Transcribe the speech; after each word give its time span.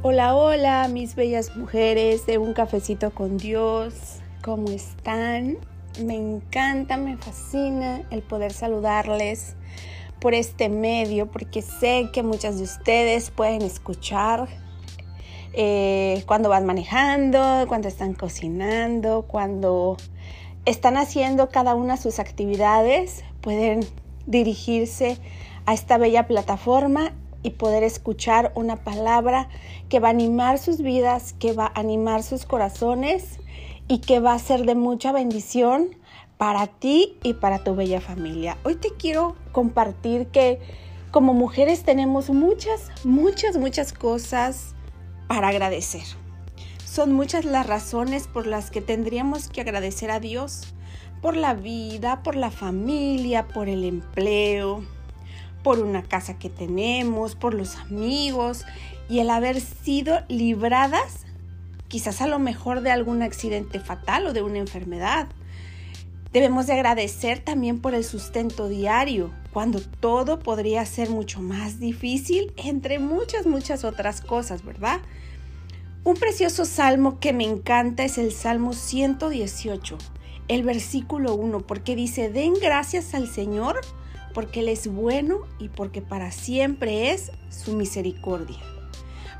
Hola, 0.00 0.36
hola, 0.36 0.86
mis 0.86 1.16
bellas 1.16 1.56
mujeres 1.56 2.24
de 2.24 2.38
un 2.38 2.52
cafecito 2.52 3.10
con 3.10 3.36
Dios. 3.36 4.20
¿Cómo 4.44 4.68
están? 4.68 5.58
Me 6.00 6.14
encanta, 6.14 6.96
me 6.96 7.16
fascina 7.16 8.02
el 8.12 8.22
poder 8.22 8.52
saludarles 8.52 9.56
por 10.20 10.34
este 10.34 10.68
medio 10.68 11.26
porque 11.26 11.62
sé 11.62 12.10
que 12.12 12.22
muchas 12.22 12.58
de 12.58 12.62
ustedes 12.62 13.32
pueden 13.32 13.60
escuchar 13.62 14.46
eh, 15.52 16.22
cuando 16.28 16.48
van 16.48 16.64
manejando, 16.64 17.64
cuando 17.66 17.88
están 17.88 18.14
cocinando, 18.14 19.22
cuando 19.22 19.96
están 20.64 20.96
haciendo 20.96 21.48
cada 21.48 21.74
una 21.74 21.96
sus 21.96 22.20
actividades, 22.20 23.24
pueden 23.40 23.80
dirigirse 24.26 25.18
a 25.66 25.74
esta 25.74 25.98
bella 25.98 26.28
plataforma 26.28 27.14
y 27.42 27.50
poder 27.50 27.82
escuchar 27.82 28.52
una 28.54 28.76
palabra 28.76 29.48
que 29.88 30.00
va 30.00 30.08
a 30.08 30.12
animar 30.12 30.58
sus 30.58 30.82
vidas, 30.82 31.34
que 31.38 31.52
va 31.52 31.66
a 31.66 31.80
animar 31.80 32.22
sus 32.22 32.44
corazones 32.44 33.38
y 33.86 33.98
que 33.98 34.20
va 34.20 34.34
a 34.34 34.38
ser 34.38 34.66
de 34.66 34.74
mucha 34.74 35.12
bendición 35.12 35.96
para 36.36 36.66
ti 36.66 37.16
y 37.22 37.34
para 37.34 37.64
tu 37.64 37.74
bella 37.74 38.00
familia. 38.00 38.56
Hoy 38.64 38.76
te 38.76 38.90
quiero 38.90 39.36
compartir 39.52 40.28
que 40.28 40.60
como 41.10 41.34
mujeres 41.34 41.84
tenemos 41.84 42.30
muchas, 42.30 42.90
muchas, 43.04 43.56
muchas 43.56 43.92
cosas 43.92 44.74
para 45.26 45.48
agradecer. 45.48 46.04
Son 46.84 47.12
muchas 47.12 47.44
las 47.44 47.66
razones 47.66 48.28
por 48.28 48.46
las 48.46 48.70
que 48.70 48.80
tendríamos 48.80 49.48
que 49.48 49.60
agradecer 49.60 50.10
a 50.10 50.20
Dios, 50.20 50.74
por 51.20 51.36
la 51.36 51.54
vida, 51.54 52.22
por 52.22 52.36
la 52.36 52.50
familia, 52.50 53.48
por 53.48 53.68
el 53.68 53.84
empleo, 53.84 54.84
por 55.62 55.80
una 55.80 56.02
casa 56.02 56.38
que 56.38 56.50
tenemos, 56.50 57.34
por 57.34 57.54
los 57.54 57.76
amigos 57.76 58.64
y 59.08 59.20
el 59.20 59.30
haber 59.30 59.60
sido 59.60 60.20
libradas 60.28 61.26
quizás 61.88 62.20
a 62.20 62.26
lo 62.26 62.38
mejor 62.38 62.82
de 62.82 62.90
algún 62.90 63.22
accidente 63.22 63.80
fatal 63.80 64.26
o 64.26 64.32
de 64.32 64.42
una 64.42 64.58
enfermedad. 64.58 65.28
Debemos 66.32 66.66
de 66.66 66.74
agradecer 66.74 67.38
también 67.38 67.80
por 67.80 67.94
el 67.94 68.04
sustento 68.04 68.68
diario, 68.68 69.32
cuando 69.52 69.80
todo 69.80 70.38
podría 70.38 70.84
ser 70.84 71.08
mucho 71.08 71.40
más 71.40 71.80
difícil, 71.80 72.52
entre 72.56 72.98
muchas, 72.98 73.46
muchas 73.46 73.82
otras 73.82 74.20
cosas, 74.20 74.62
¿verdad? 74.62 75.00
Un 76.04 76.16
precioso 76.16 76.66
salmo 76.66 77.18
que 77.18 77.32
me 77.32 77.44
encanta 77.44 78.04
es 78.04 78.18
el 78.18 78.32
Salmo 78.32 78.74
118, 78.74 79.96
el 80.48 80.62
versículo 80.62 81.34
1, 81.34 81.66
porque 81.66 81.96
dice, 81.96 82.30
den 82.30 82.54
gracias 82.54 83.14
al 83.14 83.26
Señor 83.26 83.80
porque 84.34 84.60
Él 84.60 84.68
es 84.68 84.86
bueno 84.88 85.40
y 85.58 85.68
porque 85.68 86.02
para 86.02 86.30
siempre 86.30 87.10
es 87.10 87.32
su 87.50 87.74
misericordia. 87.74 88.58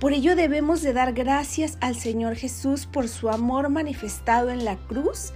Por 0.00 0.12
ello 0.12 0.36
debemos 0.36 0.82
de 0.82 0.92
dar 0.92 1.12
gracias 1.12 1.78
al 1.80 1.96
Señor 1.96 2.36
Jesús 2.36 2.86
por 2.86 3.08
su 3.08 3.28
amor 3.28 3.68
manifestado 3.70 4.50
en 4.50 4.64
la 4.64 4.76
cruz 4.76 5.32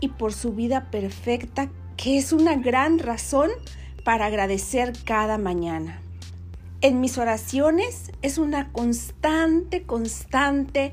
y 0.00 0.08
por 0.08 0.32
su 0.32 0.52
vida 0.52 0.90
perfecta, 0.90 1.68
que 1.96 2.16
es 2.16 2.32
una 2.32 2.54
gran 2.56 2.98
razón 2.98 3.50
para 4.04 4.26
agradecer 4.26 4.92
cada 5.04 5.38
mañana. 5.38 6.00
En 6.82 7.00
mis 7.00 7.18
oraciones 7.18 8.10
es 8.22 8.38
una 8.38 8.72
constante, 8.72 9.82
constante 9.82 10.92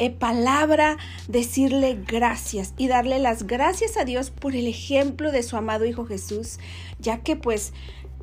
eh, 0.00 0.10
palabra 0.10 0.96
decirle 1.28 1.96
gracias 2.06 2.74
y 2.76 2.88
darle 2.88 3.20
las 3.20 3.46
gracias 3.46 3.96
a 3.96 4.04
Dios 4.04 4.30
por 4.30 4.56
el 4.56 4.66
ejemplo 4.66 5.30
de 5.30 5.44
su 5.44 5.56
amado 5.56 5.84
Hijo 5.84 6.06
Jesús, 6.06 6.58
ya 6.98 7.18
que 7.18 7.36
pues, 7.36 7.72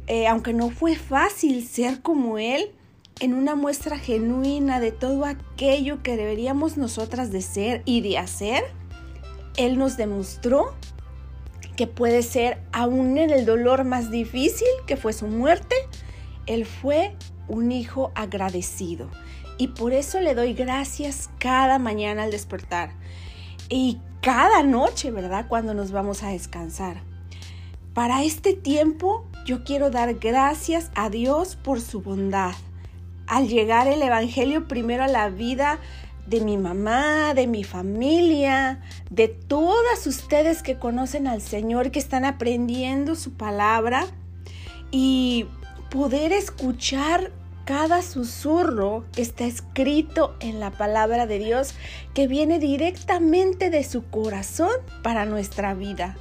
eh, 0.08 0.28
aunque 0.28 0.52
no 0.52 0.70
fue 0.72 0.98
fácil 0.98 1.66
ser 1.66 2.02
como 2.02 2.38
Él, 2.38 2.72
en 3.22 3.34
una 3.34 3.56
muestra 3.56 3.98
genuina 3.98 4.82
de 4.82 4.92
todo 4.92 5.24
aquello 5.24 6.04
que 6.04 6.18
deberíamos 6.18 6.76
nosotras 6.76 7.32
de 7.32 7.42
ser 7.42 7.82
y 7.86 8.02
de 8.02 8.18
hacer, 8.18 8.62
Él 9.56 9.78
nos 9.78 9.96
demostró 9.96 10.74
que 11.78 11.88
puede 11.88 12.24
ser 12.24 12.62
aún 12.74 13.18
en 13.18 13.30
el 13.30 13.46
dolor 13.46 13.86
más 13.86 14.12
difícil, 14.12 14.68
que 14.86 14.98
fue 14.98 15.14
su 15.14 15.28
muerte, 15.28 15.75
Él 16.45 16.66
fue 16.66 17.16
un 17.47 17.72
hijo 17.72 18.11
agradecido. 18.16 19.09
Y 19.57 19.69
por 19.69 19.94
eso 19.94 20.19
le 20.19 20.35
doy 20.35 20.53
gracias 20.53 21.29
cada 21.39 21.79
mañana 21.79 22.23
al 22.23 22.31
despertar. 22.31 22.91
Y 23.69 24.00
cada 24.22 24.63
noche, 24.63 25.11
¿verdad? 25.11 25.47
Cuando 25.47 25.73
nos 25.73 25.91
vamos 25.91 26.23
a 26.23 26.29
descansar. 26.29 27.01
Para 27.94 28.23
este 28.23 28.53
tiempo 28.53 29.25
yo 29.45 29.63
quiero 29.63 29.89
dar 29.89 30.16
gracias 30.16 30.91
a 30.95 31.09
Dios 31.09 31.56
por 31.56 31.79
su 31.79 32.01
bondad. 32.01 32.53
Al 33.27 33.47
llegar 33.47 33.88
el 33.88 34.01
Evangelio 34.01 34.67
primero 34.67 35.03
a 35.03 35.07
la 35.07 35.29
vida 35.29 35.79
de 36.25 36.41
mi 36.41 36.57
mamá, 36.57 37.33
de 37.33 37.47
mi 37.47 37.63
familia, 37.63 38.81
de 39.09 39.27
todas 39.27 40.07
ustedes 40.07 40.63
que 40.63 40.77
conocen 40.77 41.27
al 41.27 41.41
Señor, 41.41 41.91
que 41.91 42.00
están 42.00 42.25
aprendiendo 42.25 43.16
su 43.16 43.33
palabra 43.33 44.06
y 44.91 45.45
poder 45.95 46.33
escuchar 46.33 47.31
cada 47.63 48.01
susurro 48.01 49.06
que 49.13 49.22
está 49.22 49.45
escrito 49.45 50.35
en 50.41 50.59
la 50.59 50.72
palabra 50.72 51.25
de 51.25 51.39
Dios 51.39 51.73
que 52.13 52.28
viene 52.28 52.59
directamente 52.59 53.69
de 53.69 53.81
su 53.85 54.03
corazón 54.03 54.72
para 55.03 55.25
nuestra 55.25 55.73
vida. 55.73 56.17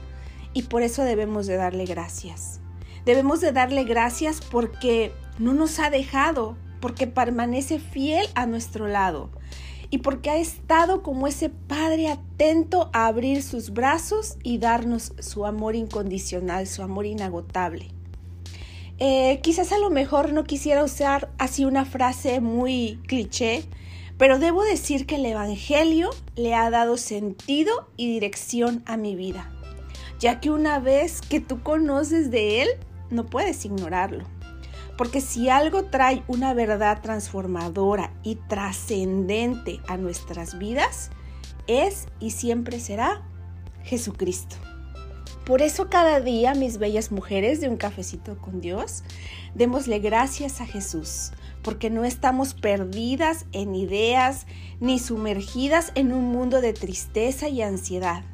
Y 0.53 0.63
por 0.63 0.85
eso 0.85 1.03
debemos 1.03 1.49
de 1.49 1.57
darle 1.57 1.87
gracias. 1.87 2.61
Debemos 3.05 3.41
de 3.41 3.51
darle 3.51 3.83
gracias 3.83 4.41
porque 4.49 5.11
no 5.41 5.55
nos 5.55 5.81
ha 5.81 5.91
dejado, 5.91 6.57
porque 6.79 7.09
permanece 7.09 7.81
fiel 7.81 8.29
a 8.37 8.47
nuestro 8.47 8.87
lado 8.87 9.29
y 9.91 9.99
porque 9.99 10.31
ha 10.31 10.37
estado 10.37 11.03
como 11.03 11.27
ese 11.27 11.51
Padre 11.51 12.13
atento 12.13 12.91
a 12.93 13.09
abrir 13.09 13.43
sus 13.43 13.71
brazos 13.71 14.37
y 14.45 14.59
darnos 14.59 15.15
su 15.19 15.45
amor 15.47 15.75
incondicional, 15.75 16.69
su 16.69 16.85
amor 16.85 17.07
inagotable. 17.07 17.89
Eh, 19.07 19.41
quizás 19.43 19.71
a 19.73 19.79
lo 19.79 19.91
mejor 19.91 20.33
no 20.33 20.45
quisiera 20.45 20.83
usar 20.83 21.31
así 21.37 21.67
una 21.67 21.85
frase 21.85 22.41
muy 22.41 22.99
cliché, 23.07 23.67
pero 24.17 24.39
debo 24.39 24.63
decir 24.63 25.05
que 25.05 25.17
el 25.17 25.27
Evangelio 25.27 26.09
le 26.37 26.55
ha 26.55 26.71
dado 26.71 26.97
sentido 26.97 27.87
y 27.99 28.11
dirección 28.11 28.83
a 28.87 28.97
mi 28.97 29.15
vida, 29.15 29.53
ya 30.21 30.41
que 30.41 30.49
una 30.49 30.79
vez 30.79 31.21
que 31.21 31.39
tú 31.39 31.63
conoces 31.63 32.31
de 32.31 32.63
Él, 32.63 32.69
no 33.11 33.27
puedes 33.27 33.67
ignorarlo. 33.67 34.25
Porque 34.97 35.21
si 35.21 35.51
algo 35.51 35.85
trae 35.85 36.23
una 36.27 36.55
verdad 36.55 37.03
transformadora 37.03 38.11
y 38.23 38.37
trascendente 38.37 39.81
a 39.87 39.99
nuestras 39.99 40.59
vidas, 40.59 41.11
es 41.67 42.07
y 42.21 42.31
siempre 42.31 42.81
será 42.81 43.21
Jesucristo. 43.83 44.57
Por 45.45 45.61
eso 45.61 45.91
cada 45.91 46.21
día, 46.21 46.55
mis 46.55 46.79
bellas 46.79 47.13
mujeres 47.13 47.61
de 47.61 47.69
un 47.69 47.77
cafecito 47.77 48.39
con 48.39 48.63
Dios, 48.63 49.05
démosle 49.55 49.99
gracias 49.99 50.63
a 50.63 50.67
Jesús, 50.67 51.33
porque 51.63 51.91
no 51.91 52.05
estamos 52.05 52.55
perdidas 52.55 53.45
en 53.53 53.75
ideas 53.75 54.47
ni 54.81 54.99
sumergidas 54.99 55.93
en 55.97 56.15
un 56.15 56.31
mundo 56.31 56.63
de 56.63 56.73
tristeza 56.73 57.49
y 57.51 57.61
ansiedad. 57.61 58.25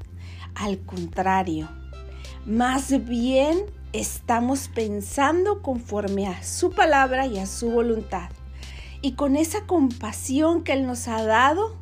Al 0.55 0.79
contrario, 0.79 1.69
más 2.47 3.05
bien 3.05 3.59
estamos 3.93 4.69
pensando 4.69 5.63
conforme 5.63 6.29
a 6.29 6.45
su 6.45 6.71
palabra 6.71 7.27
y 7.27 7.41
a 7.41 7.47
su 7.47 7.71
voluntad. 7.71 8.31
Y 9.03 9.13
con 9.13 9.35
esa 9.35 9.67
compasión 9.67 10.63
que 10.63 10.75
Él 10.75 10.87
nos 10.87 11.09
ha 11.09 11.25
dado, 11.25 11.77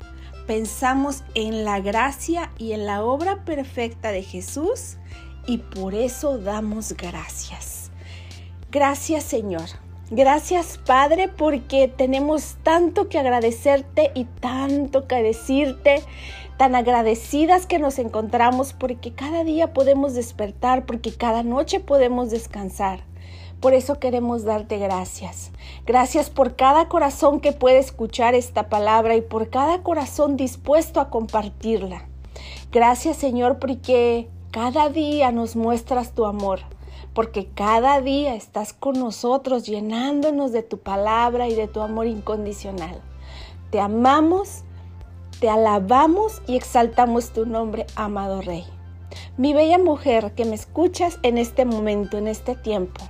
pensamos 0.49 1.25
en 1.35 1.67
la 1.67 1.79
gracia 1.79 2.51
y 2.57 2.73
en 2.73 2.87
la 2.87 3.05
obra 3.05 3.45
perfecta 3.45 4.13
de 4.13 4.23
Jesús 4.23 4.97
y 5.47 5.59
por 5.59 5.95
eso 5.95 6.39
damos 6.39 6.95
gracias. 6.95 7.91
Gracias 8.73 9.25
Señor. 9.25 9.69
Gracias 10.11 10.79
Padre 10.79 11.29
porque 11.29 11.87
tenemos 11.87 12.57
tanto 12.63 13.11
que 13.11 13.19
agradecerte 13.19 14.11
y 14.15 14.25
tanto 14.25 15.07
que 15.07 15.23
decirte, 15.23 16.03
tan 16.57 16.75
agradecidas 16.75 17.67
que 17.67 17.79
nos 17.79 17.99
encontramos 17.99 18.73
porque 18.73 19.13
cada 19.13 19.45
día 19.45 19.75
podemos 19.75 20.15
despertar, 20.15 20.87
porque 20.87 21.13
cada 21.13 21.43
noche 21.43 21.79
podemos 21.79 22.31
descansar. 22.31 23.01
Por 23.61 23.75
eso 23.75 23.99
queremos 23.99 24.45
darte 24.45 24.79
gracias. 24.79 25.51
Gracias 25.85 26.31
por 26.31 26.55
cada 26.55 26.89
corazón 26.89 27.41
que 27.41 27.53
puede 27.53 27.79
escuchar 27.79 28.35
esta 28.35 28.69
palabra 28.69 29.17
y 29.17 29.21
por 29.21 29.51
cada 29.51 29.83
corazón 29.83 30.37
dispuesto 30.37 31.01
a 31.01 31.11
compartirla. 31.11 32.07
Gracias 32.71 33.17
Señor 33.17 33.59
porque 33.59 34.29
cada 34.53 34.91
día 34.91 35.33
nos 35.33 35.57
muestras 35.57 36.13
tu 36.15 36.25
amor, 36.25 36.61
porque 37.15 37.49
cada 37.49 38.01
día 38.01 38.35
estás 38.35 38.73
con 38.73 38.99
nosotros 38.99 39.67
llenándonos 39.67 40.53
de 40.53 40.63
tu 40.63 40.79
palabra 40.79 41.49
y 41.49 41.55
de 41.55 41.67
tu 41.67 41.81
amor 41.81 42.07
incondicional. 42.07 43.03
Te 43.71 43.81
amamos, 43.81 44.63
te 45.41 45.49
alabamos 45.49 46.43
y 46.47 46.57
exaltamos 46.57 47.33
tu 47.33 47.45
nombre, 47.45 47.87
amado 47.97 48.41
Rey. 48.41 48.65
Mi 49.37 49.53
bella 49.53 49.79
mujer 49.79 50.33
que 50.35 50.45
me 50.45 50.55
escuchas 50.55 51.19
en 51.23 51.39
este 51.39 51.65
momento, 51.65 52.19
en 52.19 52.29
este 52.29 52.55
tiempo. 52.55 53.03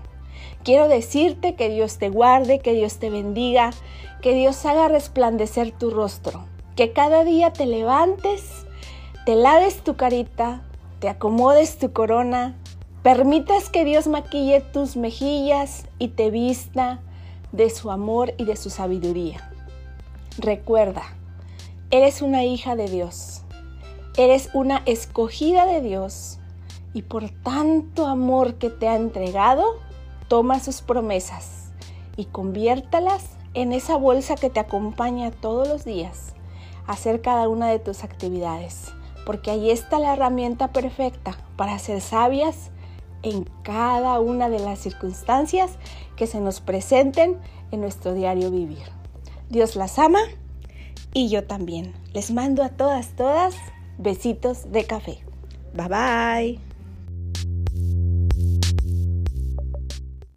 Quiero 0.68 0.86
decirte 0.86 1.54
que 1.54 1.70
Dios 1.70 1.96
te 1.96 2.10
guarde, 2.10 2.58
que 2.58 2.74
Dios 2.74 2.98
te 2.98 3.08
bendiga, 3.08 3.70
que 4.20 4.34
Dios 4.34 4.66
haga 4.66 4.88
resplandecer 4.88 5.72
tu 5.72 5.88
rostro, 5.88 6.44
que 6.76 6.92
cada 6.92 7.24
día 7.24 7.54
te 7.54 7.64
levantes, 7.64 8.66
te 9.24 9.34
laves 9.34 9.82
tu 9.82 9.96
carita, 9.96 10.60
te 10.98 11.08
acomodes 11.08 11.78
tu 11.78 11.94
corona, 11.94 12.54
permitas 13.02 13.70
que 13.70 13.86
Dios 13.86 14.08
maquille 14.08 14.60
tus 14.60 14.98
mejillas 14.98 15.86
y 15.98 16.08
te 16.08 16.30
vista 16.30 17.00
de 17.50 17.70
su 17.70 17.90
amor 17.90 18.34
y 18.36 18.44
de 18.44 18.56
su 18.56 18.68
sabiduría. 18.68 19.50
Recuerda, 20.36 21.16
eres 21.90 22.20
una 22.20 22.44
hija 22.44 22.76
de 22.76 22.88
Dios, 22.88 23.40
eres 24.18 24.50
una 24.52 24.82
escogida 24.84 25.64
de 25.64 25.80
Dios 25.80 26.40
y 26.92 27.00
por 27.00 27.30
tanto 27.30 28.06
amor 28.06 28.56
que 28.56 28.68
te 28.68 28.86
ha 28.86 28.96
entregado, 28.96 29.87
toma 30.28 30.60
sus 30.60 30.82
promesas 30.82 31.72
y 32.16 32.26
conviértalas 32.26 33.24
en 33.54 33.72
esa 33.72 33.96
bolsa 33.96 34.36
que 34.36 34.50
te 34.50 34.60
acompaña 34.60 35.30
todos 35.30 35.66
los 35.68 35.84
días 35.84 36.34
a 36.86 36.92
hacer 36.92 37.20
cada 37.20 37.48
una 37.48 37.68
de 37.68 37.78
tus 37.78 38.04
actividades, 38.04 38.92
porque 39.26 39.50
ahí 39.50 39.70
está 39.70 39.98
la 39.98 40.12
herramienta 40.12 40.68
perfecta 40.68 41.36
para 41.56 41.78
ser 41.78 42.00
sabias 42.00 42.70
en 43.22 43.44
cada 43.62 44.20
una 44.20 44.48
de 44.48 44.58
las 44.58 44.78
circunstancias 44.78 45.72
que 46.16 46.26
se 46.26 46.40
nos 46.40 46.60
presenten 46.60 47.38
en 47.70 47.80
nuestro 47.80 48.14
diario 48.14 48.50
vivir. 48.50 48.86
Dios 49.48 49.76
las 49.76 49.98
ama 49.98 50.20
y 51.12 51.28
yo 51.28 51.44
también. 51.44 51.94
Les 52.12 52.30
mando 52.30 52.62
a 52.62 52.70
todas, 52.70 53.16
todas 53.16 53.54
besitos 53.98 54.70
de 54.70 54.84
café. 54.84 55.18
Bye 55.74 55.88
bye. 55.88 56.67